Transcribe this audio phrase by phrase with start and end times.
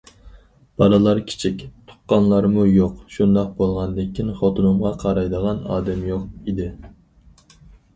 [0.83, 6.75] بالىلار كىچىك، تۇغقانلارمۇ يوق، شۇنداق بولغاندىكىن خوتۇنۇمغا قارايدىغان ئادەم يوق ئىدى.